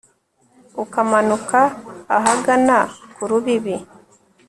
ukamanuka 0.83 1.59
ahagana 2.17 2.77
ku 3.13 3.21
rubibi 3.29 3.75